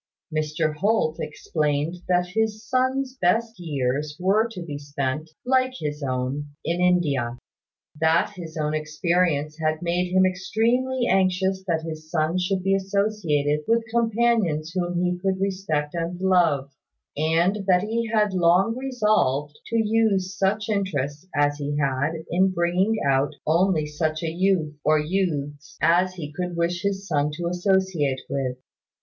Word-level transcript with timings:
Mr 0.35 0.73
Holt 0.77 1.17
explained 1.19 1.97
that 2.09 2.29
his 2.29 2.65
son's 2.67 3.15
best 3.21 3.59
years 3.59 4.17
were 4.19 4.47
to 4.49 4.63
be 4.63 4.79
spent, 4.79 5.29
like 5.45 5.73
his 5.77 6.01
own, 6.01 6.47
in 6.65 6.81
India; 6.81 7.37
that 7.99 8.31
his 8.35 8.57
own 8.57 8.73
experience 8.73 9.59
had 9.59 9.83
made 9.83 10.11
him 10.11 10.25
extremely 10.25 11.05
anxious 11.07 11.63
that 11.67 11.83
his 11.83 12.09
son 12.09 12.39
should 12.39 12.63
be 12.63 12.73
associated 12.73 13.59
with 13.67 13.85
companions 13.91 14.71
whom 14.73 15.03
he 15.03 15.19
could 15.19 15.39
respect 15.39 15.93
and 15.93 16.19
love; 16.19 16.71
and 17.15 17.65
that 17.67 17.83
he 17.83 18.07
had 18.11 18.33
long 18.33 18.75
resolved 18.75 19.55
to 19.67 19.77
use 19.77 20.35
such 20.35 20.67
interest 20.67 21.27
as 21.35 21.59
he 21.59 21.77
had 21.77 22.13
in 22.31 22.49
bringing 22.49 22.95
out 23.07 23.35
only 23.45 23.85
such 23.85 24.23
a 24.23 24.31
youth, 24.31 24.73
or 24.83 24.97
youths, 24.99 25.77
as 25.79 26.15
he 26.15 26.33
could 26.33 26.57
wish 26.57 26.81
his 26.81 27.07
son 27.07 27.29
to 27.31 27.45
associate 27.45 28.21
with. 28.27 28.57